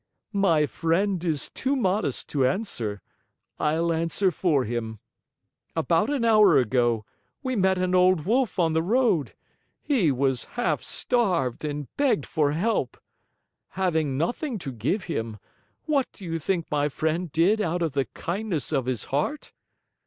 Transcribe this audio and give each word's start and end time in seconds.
"My 0.33 0.65
friend 0.65 1.23
is 1.23 1.51
too 1.51 1.75
modest 1.75 2.27
to 2.29 2.47
answer. 2.47 3.03
I'll 3.59 3.93
answer 3.93 4.31
for 4.31 4.63
him. 4.63 4.97
About 5.75 6.09
an 6.09 6.25
hour 6.25 6.57
ago, 6.57 7.05
we 7.43 7.55
met 7.55 7.77
an 7.77 7.93
old 7.93 8.25
wolf 8.25 8.57
on 8.57 8.71
the 8.73 8.81
road. 8.81 9.35
He 9.79 10.11
was 10.11 10.45
half 10.57 10.81
starved 10.81 11.63
and 11.63 11.87
begged 11.97 12.25
for 12.25 12.53
help. 12.53 12.99
Having 13.77 14.17
nothing 14.17 14.57
to 14.57 14.71
give 14.71 15.03
him, 15.03 15.37
what 15.83 16.11
do 16.13 16.25
you 16.25 16.39
think 16.39 16.71
my 16.71 16.89
friend 16.89 17.31
did 17.31 17.61
out 17.61 17.83
of 17.83 17.91
the 17.91 18.05
kindness 18.05 18.71
of 18.71 18.87
his 18.87 19.03
heart? 19.03 19.53